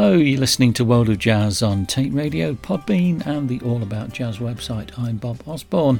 Hello, 0.00 0.12
you're 0.12 0.38
listening 0.38 0.72
to 0.74 0.84
World 0.84 1.08
of 1.08 1.18
Jazz 1.18 1.60
on 1.60 1.84
Tate 1.84 2.12
Radio, 2.12 2.54
Podbean, 2.54 3.26
and 3.26 3.48
the 3.48 3.60
All 3.62 3.82
About 3.82 4.12
Jazz 4.12 4.38
website. 4.38 4.96
I'm 4.96 5.16
Bob 5.16 5.42
Osborne. 5.44 5.98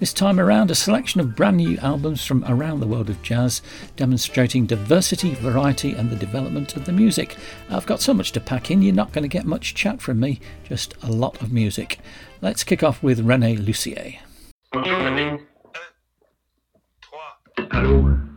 This 0.00 0.12
time 0.12 0.40
around, 0.40 0.72
a 0.72 0.74
selection 0.74 1.20
of 1.20 1.36
brand 1.36 1.58
new 1.58 1.78
albums 1.78 2.26
from 2.26 2.44
around 2.46 2.80
the 2.80 2.88
world 2.88 3.08
of 3.08 3.22
jazz, 3.22 3.62
demonstrating 3.94 4.66
diversity, 4.66 5.34
variety, 5.34 5.92
and 5.92 6.10
the 6.10 6.16
development 6.16 6.74
of 6.74 6.86
the 6.86 6.92
music. 6.92 7.36
I've 7.70 7.86
got 7.86 8.00
so 8.00 8.12
much 8.12 8.32
to 8.32 8.40
pack 8.40 8.72
in, 8.72 8.82
you're 8.82 8.92
not 8.92 9.12
going 9.12 9.22
to 9.22 9.28
get 9.28 9.46
much 9.46 9.76
chat 9.76 10.00
from 10.00 10.18
me, 10.18 10.40
just 10.64 10.94
a 11.04 11.12
lot 11.12 11.40
of 11.40 11.52
music. 11.52 12.00
Let's 12.40 12.64
kick 12.64 12.82
off 12.82 13.00
with 13.00 13.24
René 13.24 13.64
Lussier. 13.64 14.18
Hello. 17.70 18.35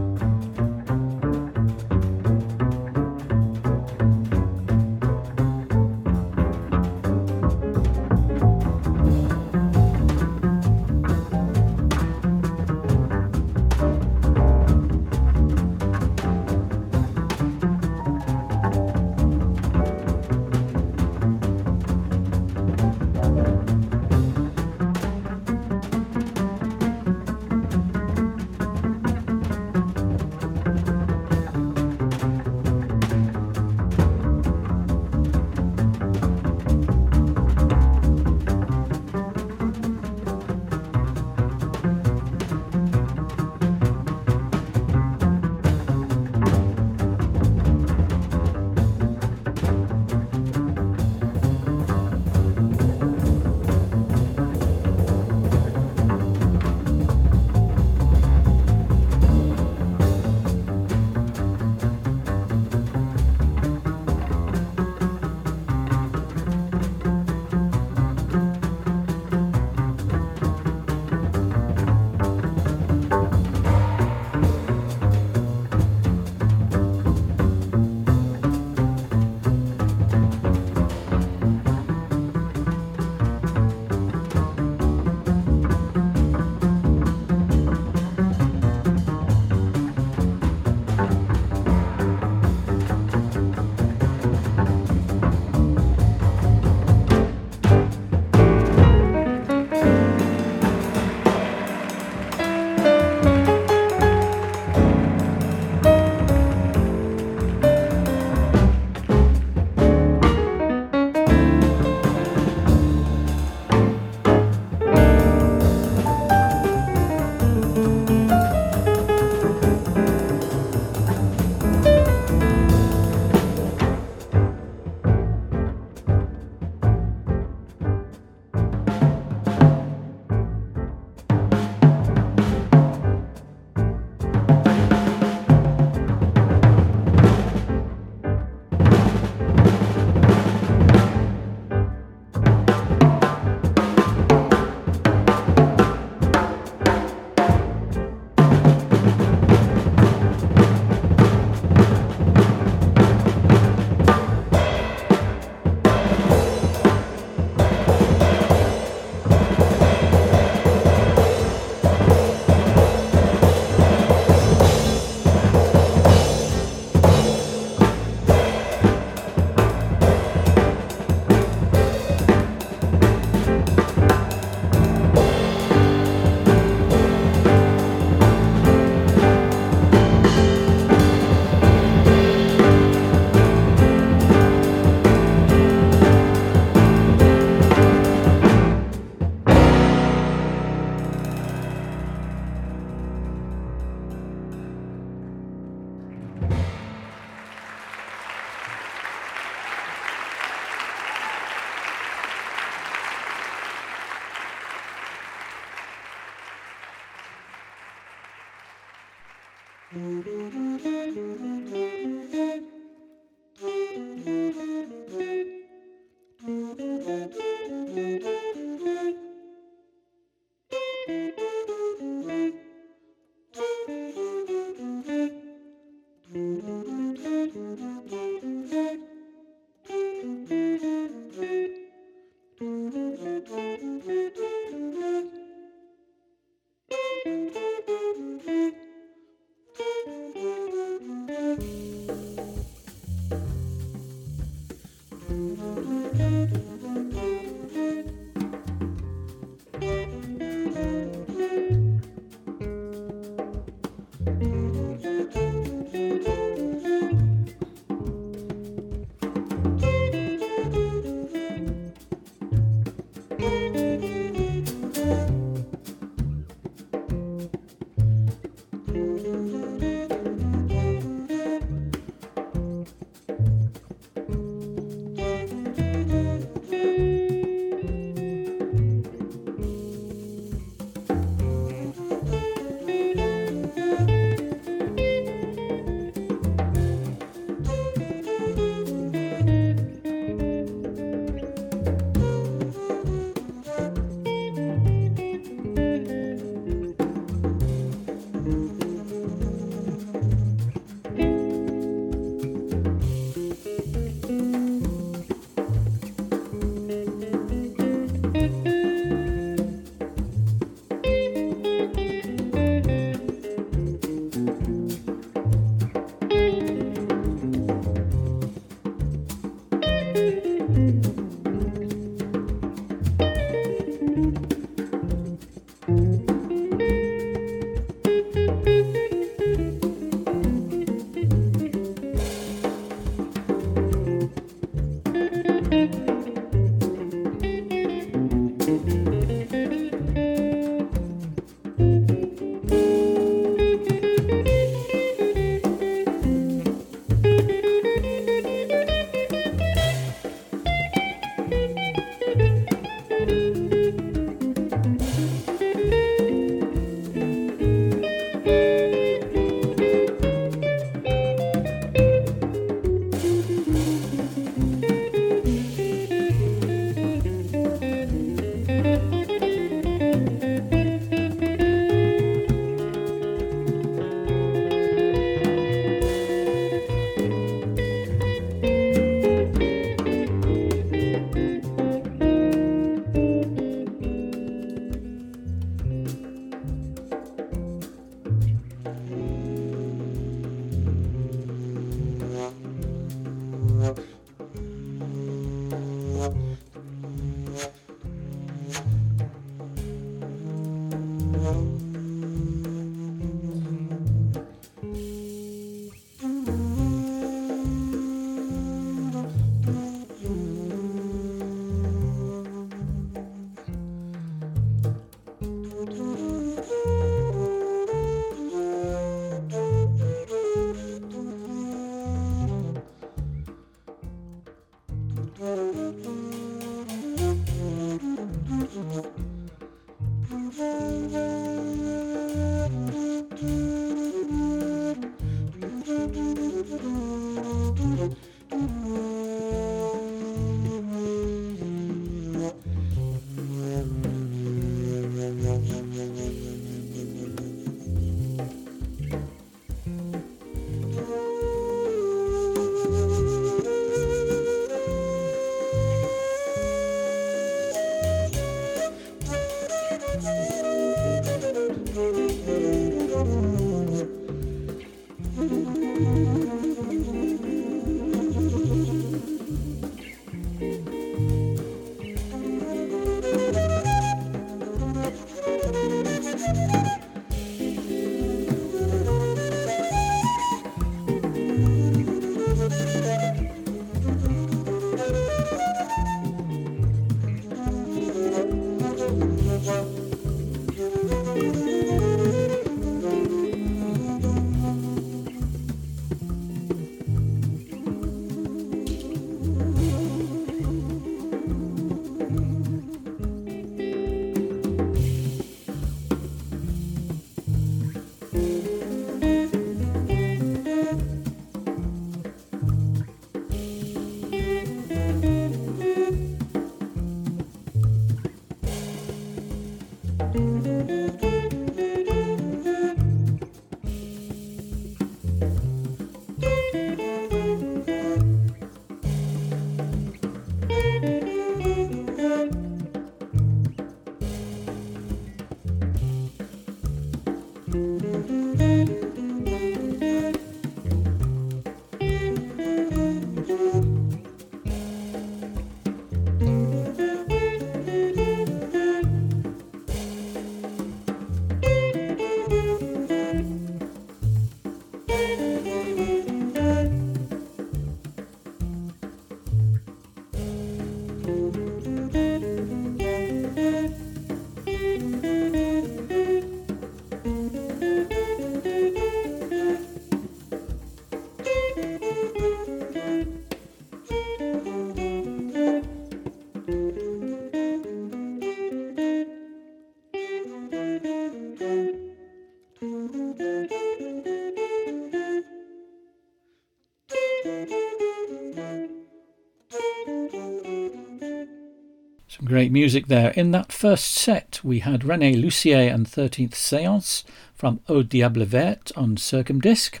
Great 592.52 592.70
music 592.70 593.06
there. 593.06 593.30
In 593.30 593.50
that 593.52 593.72
first 593.72 594.12
set, 594.12 594.60
we 594.62 594.80
had 594.80 595.00
René 595.00 595.42
Lussier 595.42 595.90
and 595.90 596.06
13th 596.06 596.54
Seance 596.54 597.24
from 597.54 597.80
Au 597.88 598.02
Diable 598.02 598.44
Vert 598.44 598.92
on 598.94 599.16
Circumdisc, 599.16 600.00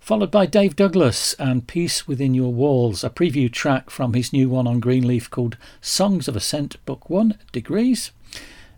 followed 0.00 0.30
by 0.30 0.46
Dave 0.46 0.74
Douglas 0.74 1.34
and 1.34 1.66
Peace 1.66 2.08
Within 2.08 2.32
Your 2.32 2.50
Walls, 2.50 3.04
a 3.04 3.10
preview 3.10 3.52
track 3.52 3.90
from 3.90 4.14
his 4.14 4.32
new 4.32 4.48
one 4.48 4.66
on 4.66 4.80
Greenleaf 4.80 5.28
called 5.28 5.58
Songs 5.82 6.28
of 6.28 6.34
Ascent 6.34 6.82
Book 6.86 7.10
1 7.10 7.38
Degrees. 7.52 8.10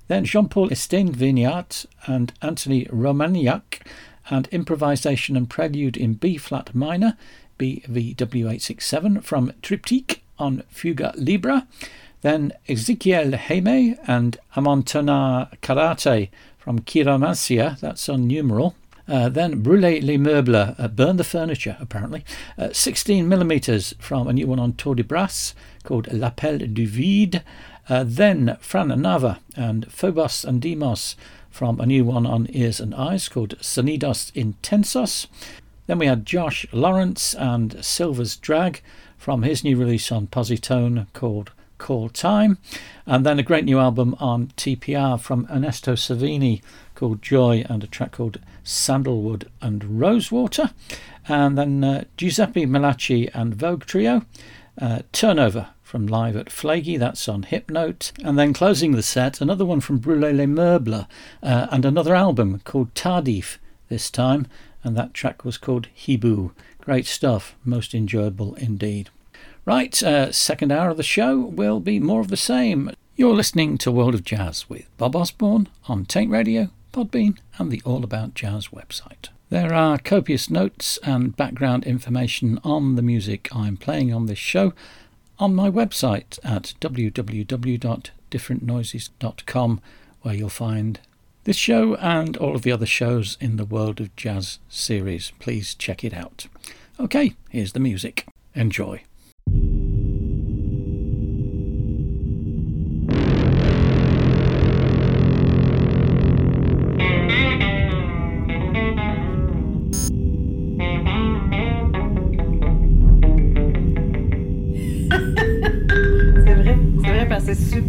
Then 0.09 0.25
Jean 0.25 0.49
Paul 0.49 0.71
Estiévenart 0.71 1.87
and 2.09 2.33
Anthony 2.43 2.87
Romaniuk 2.87 3.81
and 4.29 4.49
Improvisation 4.49 5.37
and 5.37 5.49
Prelude 5.49 5.97
in 5.97 6.15
B 6.15 6.37
flat 6.37 6.75
minor, 6.75 7.17
BWV867 7.61 9.23
from 9.23 9.53
Triptyque 9.63 10.19
on 10.37 10.65
Fuga 10.69 11.13
Libra. 11.17 11.69
Then 12.23 12.53
Ezekiel 12.69 13.33
Heme 13.33 13.99
and 14.07 14.39
Amontona 14.57 15.57
Karate 15.61 16.31
from 16.59 16.81
Chiromancia, 16.81 17.79
that's 17.81 18.09
on 18.09 18.27
numeral. 18.27 18.75
Uh, 19.07 19.29
then 19.29 19.63
Brûler 19.63 20.03
les 20.03 20.19
Meubles, 20.19 20.75
uh, 20.79 20.89
Burn 20.89 21.17
the 21.17 21.25
Furniture, 21.25 21.77
apparently. 21.81 22.25
Uh, 22.59 22.69
16 22.73 23.27
millimeters 23.27 23.95
from 23.99 24.29
a 24.29 24.33
new 24.33 24.47
one 24.47 24.59
on 24.59 24.75
Tour 24.75 24.97
de 24.97 25.05
Bras 25.05 25.55
called 25.83 26.13
L'Appel 26.13 26.59
du 26.75 26.87
Vide. 26.87 27.43
Uh, 27.89 28.05
then 28.07 28.59
Fran 28.61 28.89
Nava 28.89 29.39
and 29.57 29.91
Phobos 29.91 30.45
and 30.45 30.61
Deimos 30.61 31.17
from 31.51 31.81
a 31.81 31.87
new 31.87 32.05
one 32.05 32.27
on 32.27 32.47
Ears 32.51 32.81
and 32.81 32.95
Eyes 32.95 33.29
called 33.29 33.57
Sonidos 33.61 34.31
Intensos. 34.33 35.27
Then 35.87 35.99
we 35.99 36.07
had 36.07 36.27
Josh 36.27 36.67
Lawrence 36.71 37.35
and 37.35 37.83
Silver's 37.83 38.37
Drag 38.37 38.83
from 39.17 39.43
his 39.43 39.65
new 39.65 39.79
release 39.79 40.13
on 40.13 40.27
Positone 40.27 41.07
called 41.15 41.51
Call 41.79 42.09
Time, 42.09 42.59
and 43.07 43.25
then 43.25 43.39
a 43.39 43.43
great 43.43 43.65
new 43.65 43.79
album 43.79 44.15
on 44.21 44.49
TPR 44.57 45.19
from 45.21 45.47
Ernesto 45.51 45.95
Savini 45.95 46.61
called 46.95 47.23
Joy 47.23 47.65
and 47.69 47.83
a 47.83 47.87
track 47.87 48.13
called 48.13 48.41
Sandalwood 48.65 49.49
and 49.63 50.01
Rosewater, 50.01 50.71
and 51.29 51.57
then 51.57 51.83
uh, 51.85 52.05
Giuseppe 52.17 52.67
Millaci 52.67 53.31
and 53.33 53.55
Vogue 53.55 53.85
Trio, 53.85 54.23
uh, 54.81 55.01
Turnover 55.13 55.69
from 55.83 56.07
Live 56.07 56.37
at 56.37 56.51
Flagey, 56.51 56.99
that's 56.99 57.29
on 57.29 57.45
Hypnote, 57.45 58.13
and 58.23 58.39
then 58.39 58.53
closing 58.53 58.93
the 58.93 59.03
set, 59.03 59.41
another 59.41 59.65
one 59.65 59.81
from 59.81 60.01
Brûler 60.01 60.37
les 60.37 60.47
Meubles, 60.47 61.07
uh, 61.43 61.67
and 61.71 61.85
another 61.85 62.15
album 62.15 62.61
called 62.65 62.93
Tardif 62.95 63.57
this 63.89 64.11
time, 64.11 64.47
and 64.85 64.97
that 64.97 65.15
track 65.15 65.45
was 65.45 65.57
called 65.57 65.89
Hibu. 65.97 66.53
Great 66.81 67.07
stuff, 67.07 67.57
most 67.65 67.95
enjoyable 67.95 68.55
indeed. 68.57 69.09
Right, 69.69 70.03
uh, 70.03 70.33
second 70.33 70.73
hour 70.73 70.89
of 70.89 70.97
the 70.97 71.03
show 71.03 71.41
will 71.41 71.79
be 71.79 72.01
more 72.01 72.23
of 72.23 72.29
the 72.29 72.39
same. 72.39 72.91
You're 73.17 73.35
listening 73.35 73.77
to 73.77 73.93
World 73.93 74.15
of 74.15 74.25
Jazz 74.25 74.67
with 74.67 74.87
Bob 74.97 75.15
Osborne 75.15 75.69
on 75.89 76.07
Taint 76.07 76.31
Radio, 76.31 76.71
Podbean, 76.91 77.37
and 77.59 77.71
the 77.71 77.83
All 77.85 78.03
About 78.03 78.33
Jazz 78.33 78.69
website. 78.69 79.29
There 79.51 79.75
are 79.75 79.99
copious 79.99 80.49
notes 80.49 80.99
and 81.03 81.37
background 81.37 81.85
information 81.85 82.59
on 82.65 82.97
the 82.97 83.03
music 83.03 83.55
I'm 83.55 83.77
playing 83.77 84.11
on 84.11 84.25
this 84.25 84.39
show 84.39 84.73
on 85.39 85.55
my 85.55 85.71
website 85.71 86.39
at 86.43 86.73
www.differentnoises.com, 86.81 89.81
where 90.23 90.35
you'll 90.35 90.49
find 90.49 91.01
this 91.45 91.57
show 91.57 91.95
and 91.97 92.39
all 92.39 92.57
of 92.57 92.63
the 92.63 92.73
other 92.73 92.87
shows 92.87 93.37
in 93.39 93.59
the 93.59 93.67
World 93.67 94.01
of 94.01 94.17
Jazz 94.17 94.61
series. 94.71 95.33
Please 95.39 95.75
check 95.75 96.05
it 96.05 96.15
out. 96.15 96.47
Okay, 96.99 97.35
here's 97.51 97.75
the 97.75 97.81
music. 97.81 98.27
Enjoy. 98.55 99.03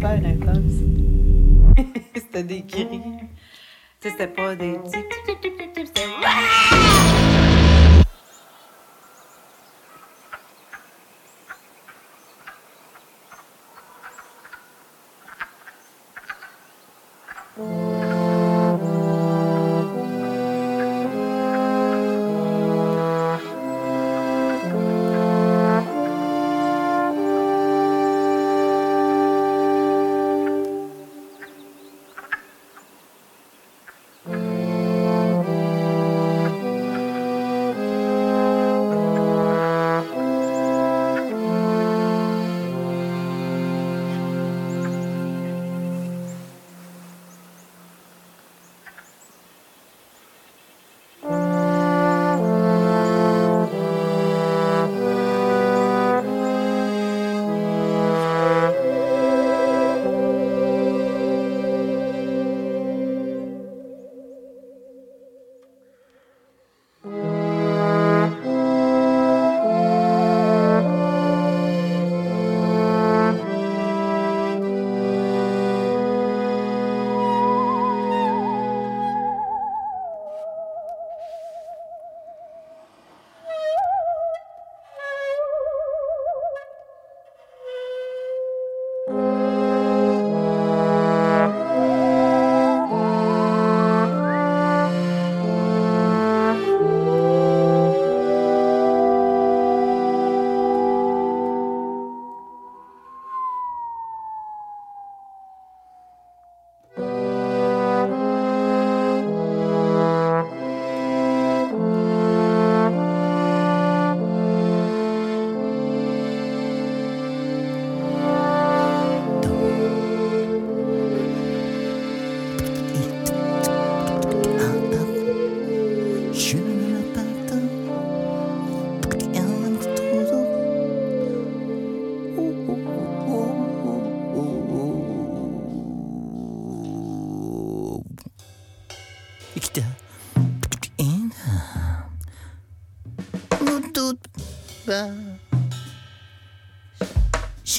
super 0.00 0.26
intense. 0.26 0.80
C'était 2.14 2.42
des 2.42 2.62
cris. 2.62 3.00
C'était 4.00 4.28
pas 4.28 4.56
des. 4.56 4.78
C'était. 4.86 5.04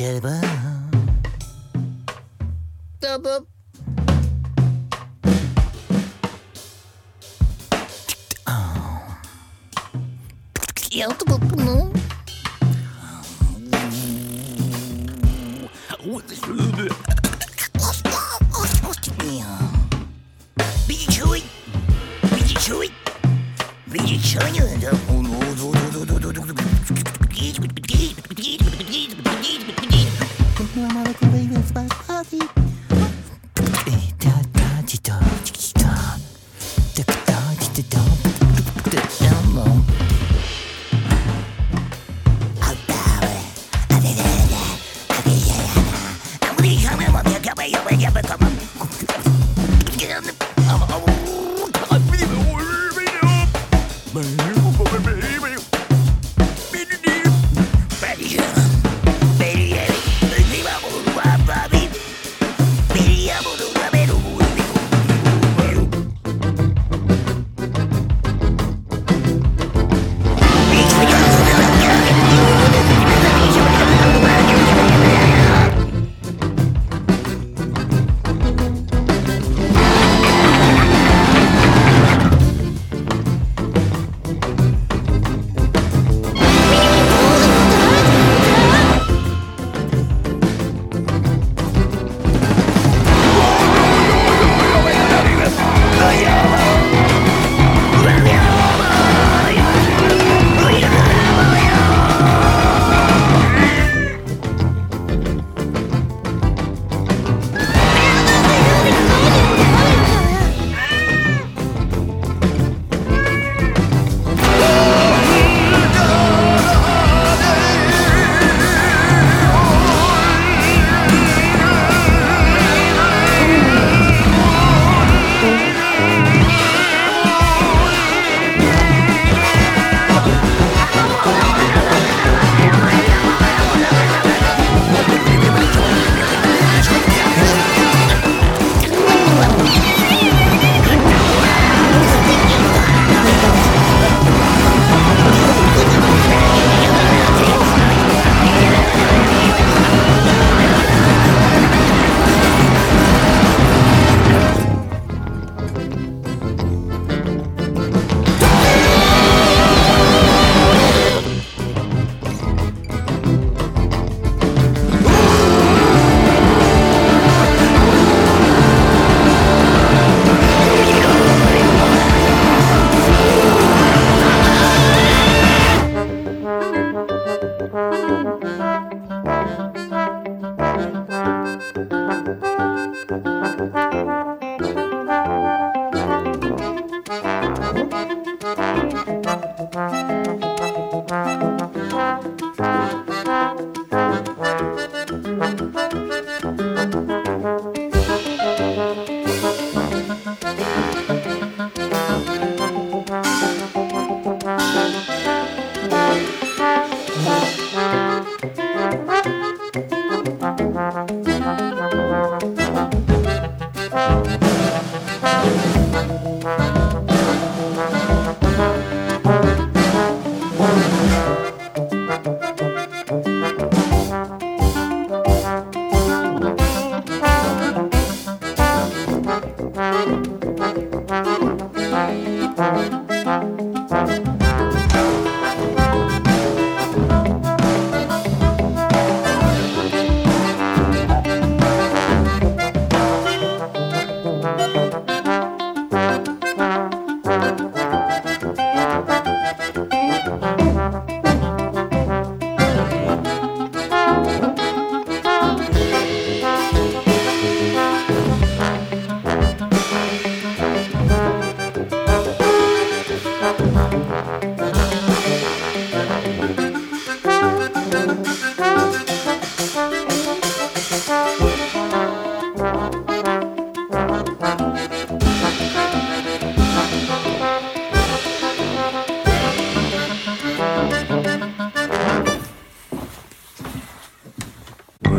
Shabba. 0.01 0.40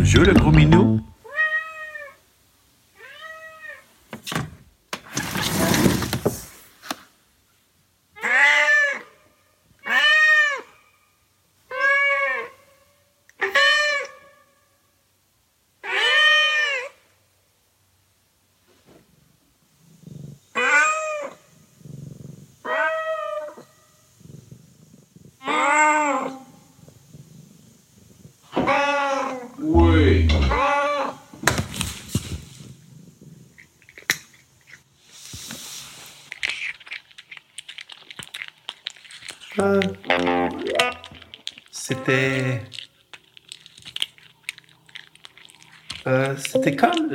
Bonjour 0.02 0.24
le 0.24 0.32
gros 0.34 0.50
minou. 0.50 1.00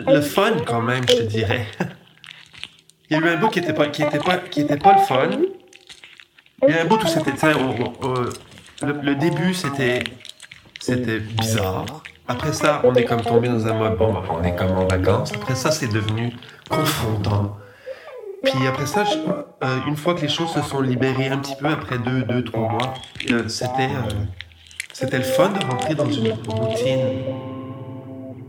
Le 0.08 0.22
fun 0.22 0.54
quand 0.66 0.82
même, 0.82 1.04
je 1.10 1.16
te 1.16 1.24
dirais. 1.24 1.66
Il 3.10 3.18
y 3.18 3.20
a 3.22 3.26
eu 3.26 3.30
un 3.30 3.38
bout 3.38 3.48
qui 3.48 3.60
était 3.60 3.74
pas, 3.74 3.86
pas, 3.88 4.78
pas 4.78 4.94
le 4.94 5.06
fun. 5.06 5.30
Il 6.68 6.74
y 6.74 6.78
a 6.78 6.82
un 6.82 6.86
bout 6.86 7.02
où 7.02 7.08
c'était, 7.08 7.32
le, 8.82 8.92
le 9.02 9.16
début 9.16 9.54
c'était, 9.54 10.04
bizarre. 11.20 11.86
Après 12.28 12.52
ça, 12.52 12.82
on 12.84 12.94
est 12.96 13.06
comme 13.06 13.22
tombé 13.22 13.48
dans 13.48 13.66
un 13.66 13.74
mode, 13.74 13.98
bon, 13.98 14.12
ben, 14.12 14.24
on 14.30 14.44
est 14.44 14.56
comme 14.56 14.72
en 14.72 14.86
vacances. 14.86 15.32
Après 15.34 15.56
ça, 15.56 15.72
c'est 15.72 15.88
devenu 15.88 16.34
confrontant. 16.70 17.58
Puis 18.44 18.68
après 18.68 18.86
ça, 18.86 19.04
euh, 19.64 19.78
une 19.88 19.96
fois 19.96 20.14
que 20.14 20.22
les 20.22 20.28
choses 20.28 20.52
se 20.52 20.62
sont 20.62 20.82
libérées 20.82 21.30
un 21.30 21.38
petit 21.38 21.56
peu, 21.56 21.68
après 21.68 21.98
deux, 21.98 22.24
deux 22.24 22.44
trois 22.44 22.70
mois, 22.70 22.94
euh, 23.32 23.48
c'était, 23.48 23.84
euh, 23.84 24.14
c'était 24.94 25.18
le 25.18 25.24
fun 25.24 25.50
de 25.50 25.66
rentrer 25.66 25.96
dans 25.96 26.10
une 26.10 26.34
routine. 26.34 27.00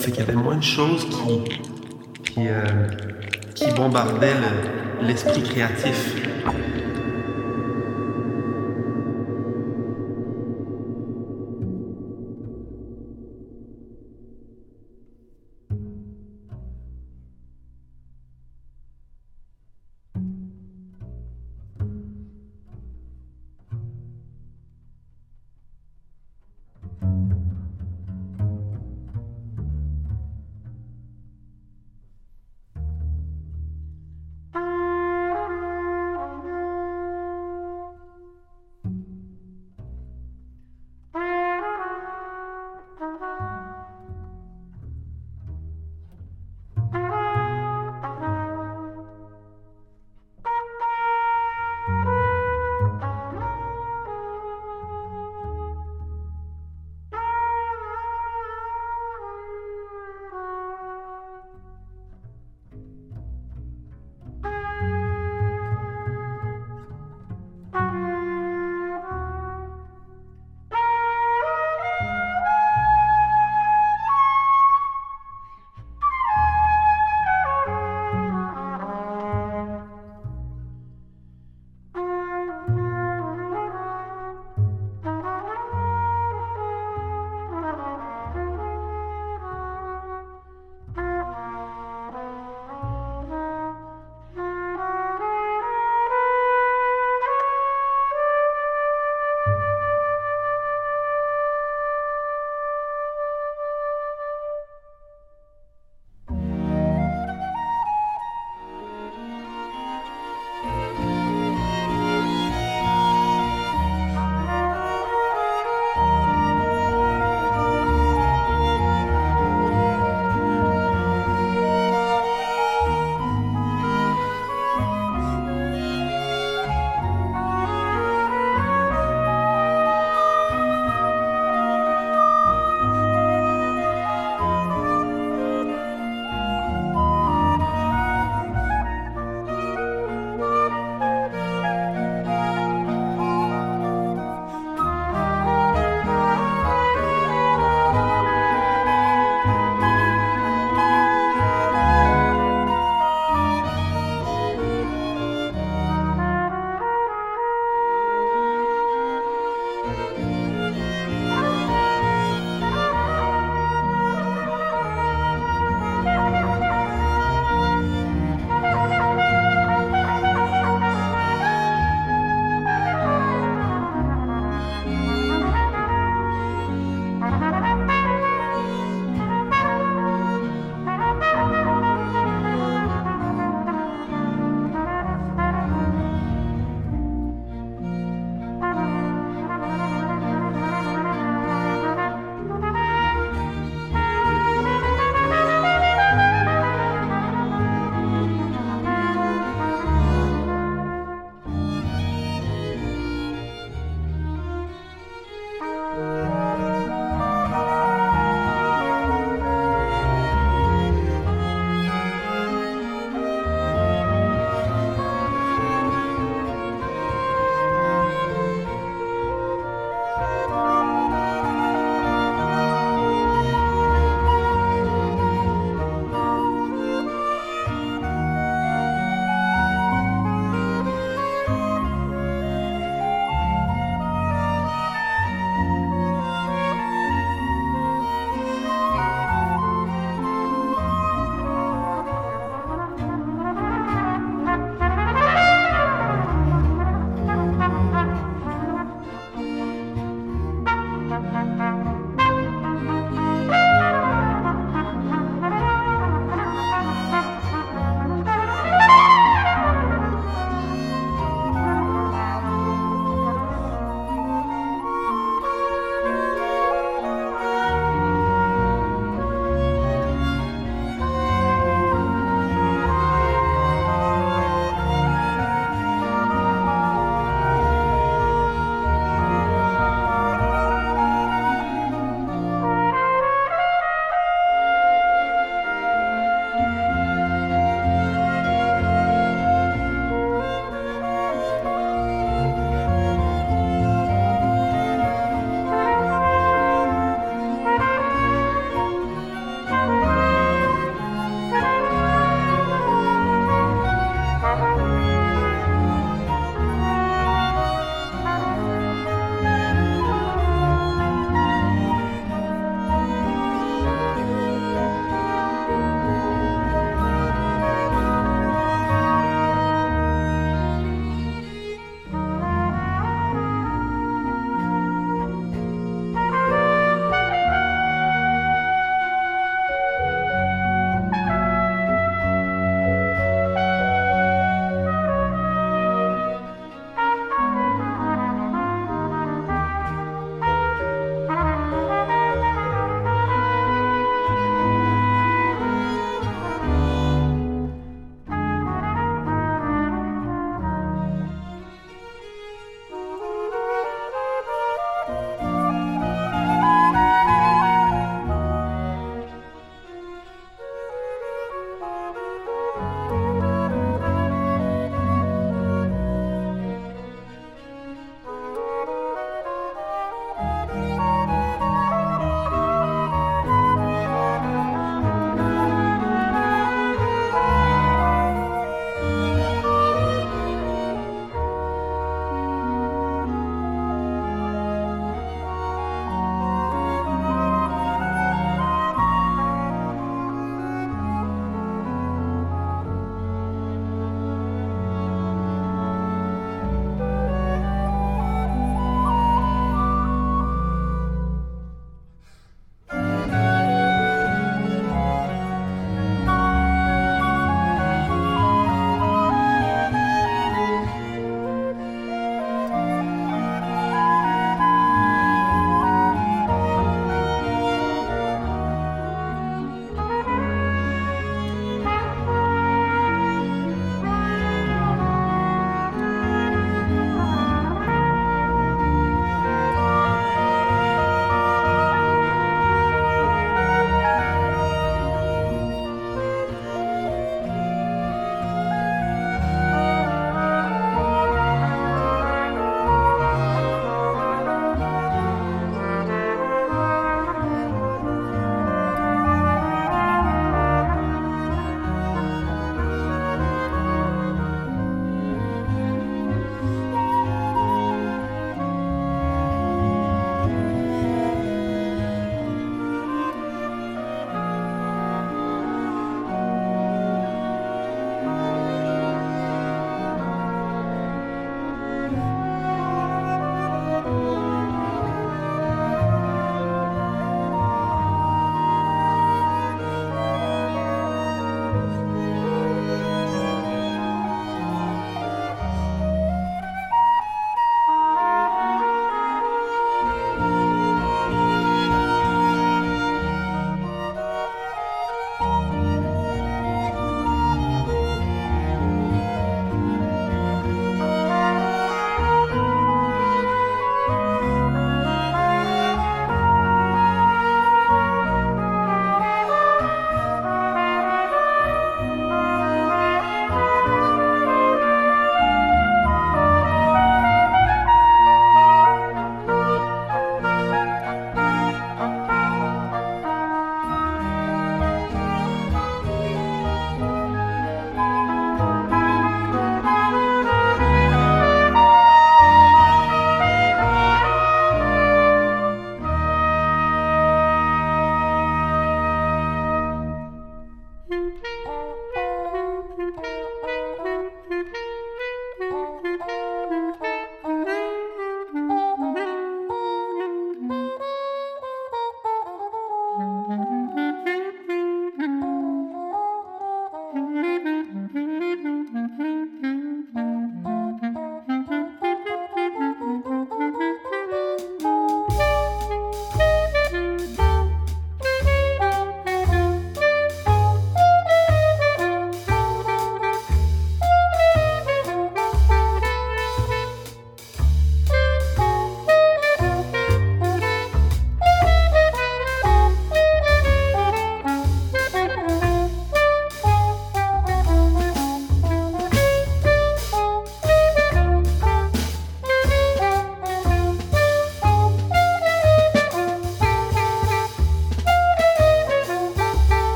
Fait 0.00 0.10
qu'il 0.10 0.20
y 0.20 0.22
avait 0.22 0.34
moins 0.34 0.56
de 0.56 0.62
choses 0.62 1.06
qui, 1.08 2.32
qui, 2.32 2.48
euh, 2.48 2.62
bombardaient 3.76 4.34
le- 4.34 5.06
l'esprit 5.06 5.42
créatif. 5.42 6.14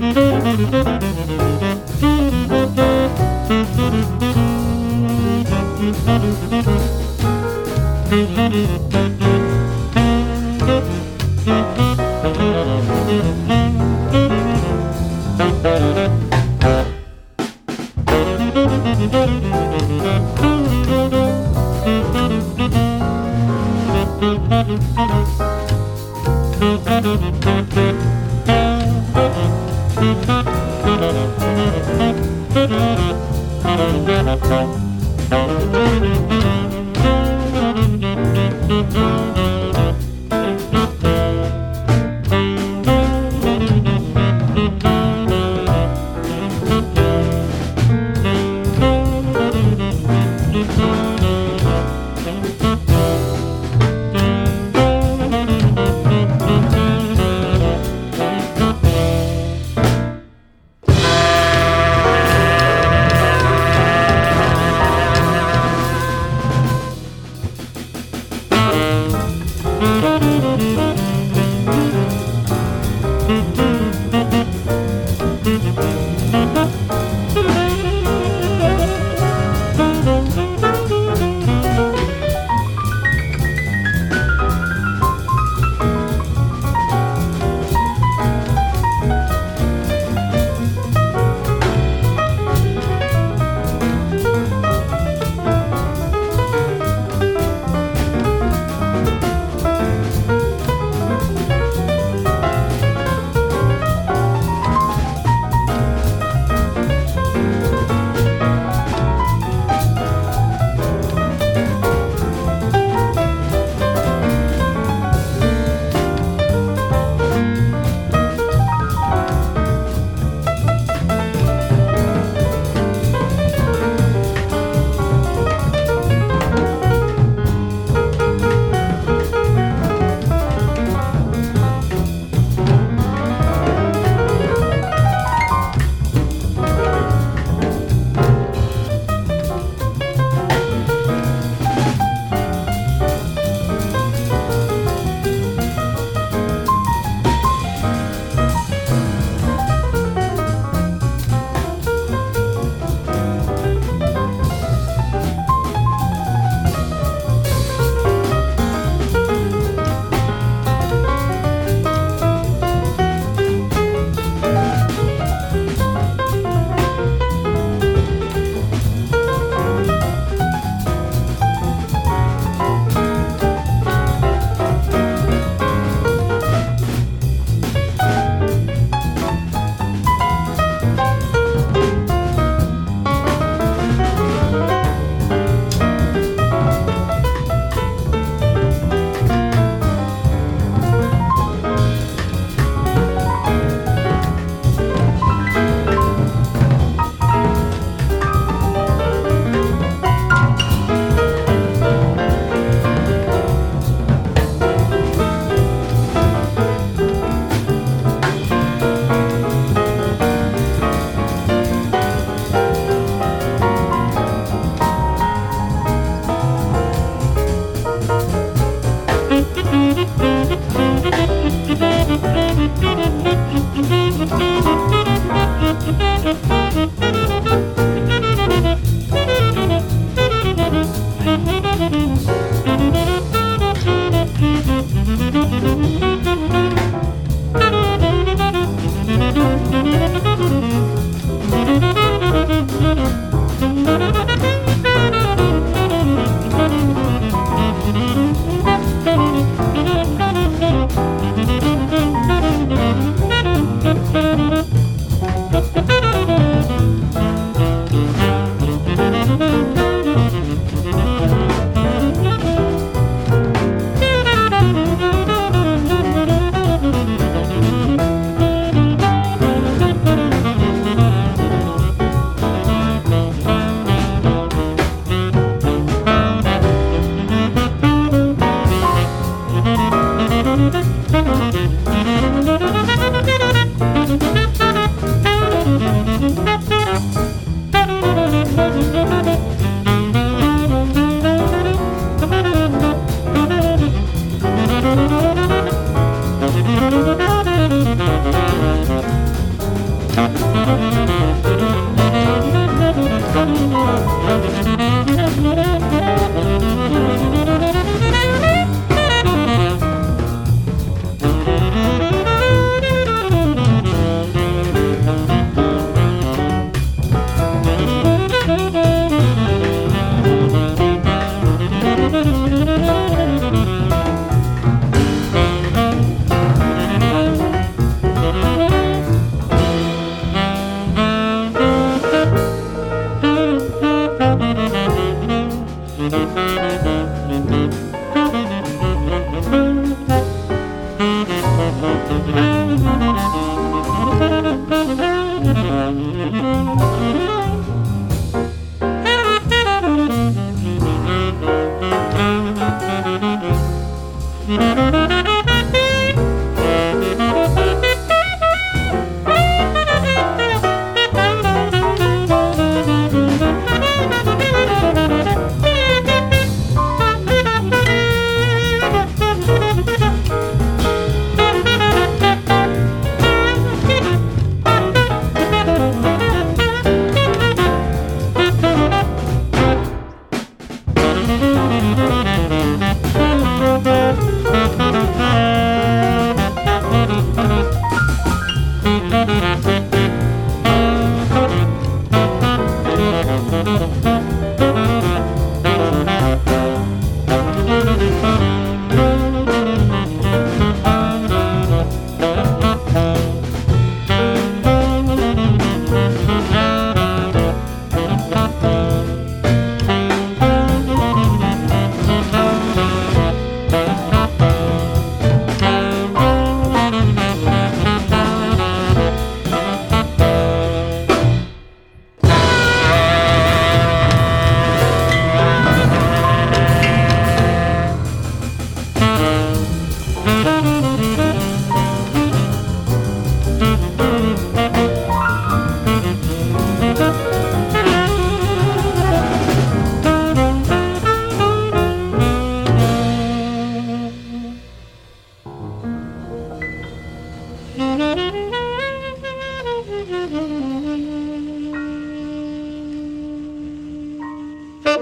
Thank 0.00 0.16
you. 8.94 9.17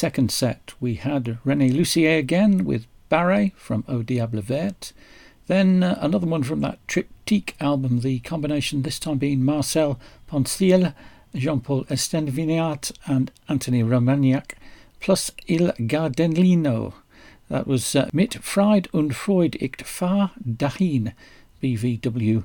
second 0.00 0.30
set, 0.30 0.72
we 0.80 0.94
had 0.94 1.36
René 1.44 1.70
Lussier 1.70 2.18
again 2.18 2.64
with 2.64 2.86
Barre 3.10 3.52
from 3.54 3.84
Au 3.86 4.02
Diable 4.02 4.40
Vert. 4.40 4.94
Then 5.46 5.82
uh, 5.82 5.98
another 6.00 6.26
one 6.26 6.42
from 6.42 6.62
that 6.62 6.78
Triptyque 6.86 7.52
album, 7.60 8.00
the 8.00 8.20
combination 8.20 8.80
this 8.80 8.98
time 8.98 9.18
being 9.18 9.44
Marcel 9.44 10.00
Ponseele, 10.26 10.94
Jean 11.34 11.60
Paul 11.60 11.84
Estiévenart, 11.84 12.92
and 13.04 13.30
Anthony 13.46 13.82
Romagnac, 13.82 14.56
plus 15.00 15.32
Il 15.46 15.70
Gardellino. 15.72 16.94
That 17.50 17.66
was 17.66 17.94
uh, 17.94 18.08
Mit 18.10 18.42
Freud 18.42 18.88
und 18.94 19.14
Freud 19.14 19.54
ich 19.60 19.84
fahr 19.84 20.30
dahin, 20.40 21.12
BWV 21.62 22.44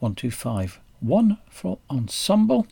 1251 0.00 1.38
for 1.50 1.78
ensemble. 1.88 2.66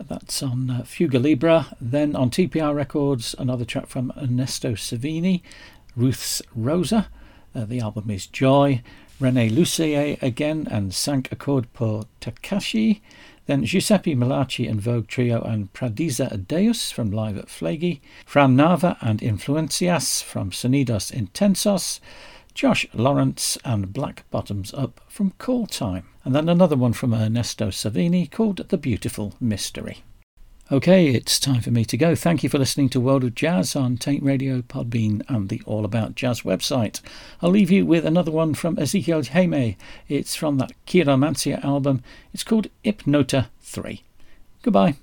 That's 0.00 0.42
on 0.42 0.70
uh, 0.70 0.82
Fuga 0.84 1.18
Libera. 1.18 1.66
Then 1.80 2.14
on 2.14 2.30
TPR 2.30 2.74
Records, 2.74 3.34
another 3.38 3.64
track 3.64 3.86
from 3.86 4.12
Ernesto 4.16 4.72
Savini, 4.72 5.42
Ruth's 5.96 6.40
Rosa. 6.54 7.08
Uh, 7.54 7.64
the 7.64 7.80
album 7.80 8.10
is 8.10 8.26
Joy. 8.26 8.82
René 9.20 9.50
Lussier 9.50 10.20
again 10.22 10.68
and 10.70 10.94
Cinq 10.94 11.32
Accord 11.32 11.72
por 11.72 12.04
Takashi. 12.20 13.00
Then 13.46 13.64
Giuseppe 13.64 14.14
Millaci 14.14 14.70
and 14.70 14.80
Vogue 14.80 15.08
Trio 15.08 15.42
and 15.42 15.72
Pradiza 15.72 16.46
Deus 16.46 16.92
from 16.92 17.10
Live 17.10 17.36
at 17.36 17.46
Flagey. 17.46 18.00
Fran 18.24 18.56
Nava 18.56 18.96
and 19.00 19.20
Influencias 19.20 20.22
from 20.22 20.50
Sonidos 20.50 21.10
Intensos. 21.10 21.98
Josh 22.54 22.86
Lawrence 22.92 23.58
and 23.64 23.92
Black 23.92 24.24
Bottoms 24.30 24.72
Up 24.74 25.00
from 25.08 25.32
Call 25.38 25.66
Time 25.66 26.04
and 26.28 26.34
then 26.34 26.48
another 26.50 26.76
one 26.76 26.92
from 26.92 27.14
Ernesto 27.14 27.68
Savini 27.68 28.30
called 28.30 28.68
The 28.68 28.76
Beautiful 28.76 29.32
Mystery. 29.40 30.04
Okay, 30.70 31.06
it's 31.06 31.40
time 31.40 31.62
for 31.62 31.70
me 31.70 31.86
to 31.86 31.96
go. 31.96 32.14
Thank 32.14 32.42
you 32.42 32.50
for 32.50 32.58
listening 32.58 32.90
to 32.90 33.00
World 33.00 33.24
of 33.24 33.34
Jazz 33.34 33.74
on 33.74 33.96
Taint 33.96 34.22
Radio, 34.22 34.60
Podbean, 34.60 35.22
and 35.26 35.48
the 35.48 35.62
All 35.64 35.86
About 35.86 36.16
Jazz 36.16 36.42
website. 36.42 37.00
I'll 37.40 37.48
leave 37.48 37.70
you 37.70 37.86
with 37.86 38.04
another 38.04 38.30
one 38.30 38.52
from 38.52 38.78
Ezekiel 38.78 39.24
Jaime. 39.24 39.78
It's 40.06 40.36
from 40.36 40.58
that 40.58 40.72
Chiromancia 40.86 41.64
album. 41.64 42.02
It's 42.34 42.44
called 42.44 42.66
Hypnote 42.84 43.46
3. 43.62 44.02
Goodbye. 44.60 44.96